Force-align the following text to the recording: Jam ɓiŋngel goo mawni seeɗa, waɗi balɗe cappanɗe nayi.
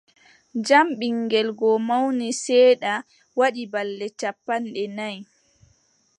Jam 0.65 0.87
ɓiŋngel 0.99 1.47
goo 1.59 1.77
mawni 1.87 2.27
seeɗa, 2.43 2.93
waɗi 3.39 3.63
balɗe 3.73 4.07
cappanɗe 4.19 4.83
nayi. 4.97 5.19